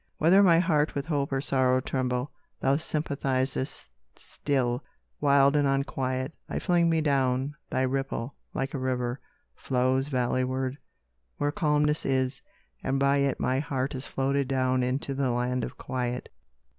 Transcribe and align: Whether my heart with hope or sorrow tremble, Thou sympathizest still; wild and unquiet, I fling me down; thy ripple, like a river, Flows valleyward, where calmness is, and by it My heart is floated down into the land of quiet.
Whether 0.17 0.41
my 0.41 0.57
heart 0.57 0.95
with 0.95 1.05
hope 1.05 1.31
or 1.31 1.41
sorrow 1.41 1.79
tremble, 1.79 2.31
Thou 2.59 2.77
sympathizest 2.77 3.87
still; 4.15 4.83
wild 5.19 5.55
and 5.55 5.67
unquiet, 5.67 6.33
I 6.49 6.57
fling 6.57 6.89
me 6.89 7.01
down; 7.01 7.53
thy 7.69 7.83
ripple, 7.83 8.33
like 8.51 8.73
a 8.73 8.79
river, 8.79 9.19
Flows 9.53 10.07
valleyward, 10.07 10.79
where 11.37 11.51
calmness 11.51 12.03
is, 12.03 12.41
and 12.83 12.99
by 12.99 13.17
it 13.17 13.39
My 13.39 13.59
heart 13.59 13.93
is 13.93 14.07
floated 14.07 14.47
down 14.47 14.81
into 14.81 15.13
the 15.13 15.29
land 15.29 15.63
of 15.63 15.77
quiet. 15.77 16.29